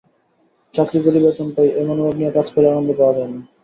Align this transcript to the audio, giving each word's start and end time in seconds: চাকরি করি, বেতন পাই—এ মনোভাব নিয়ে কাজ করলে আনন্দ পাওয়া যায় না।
চাকরি 0.73 0.99
করি, 1.05 1.19
বেতন 1.23 1.47
পাই—এ 1.55 1.81
মনোভাব 1.87 2.13
নিয়ে 2.19 2.35
কাজ 2.37 2.47
করলে 2.53 2.67
আনন্দ 2.69 2.89
পাওয়া 2.99 3.13
যায় 3.17 3.29
না। 3.31 3.39